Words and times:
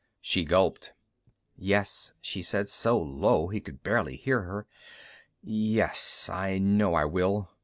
She 0.19 0.45
gulped. 0.45 0.93
"Yes," 1.55 2.13
she 2.21 2.41
said, 2.41 2.67
so 2.69 2.99
low 2.99 3.49
he 3.49 3.61
could 3.61 3.83
barely 3.83 4.15
hear 4.17 4.41
her. 4.41 4.65
"Yes, 5.43 6.27
I 6.27 6.57
know 6.57 6.95
I 6.95 7.05
will." 7.05 7.51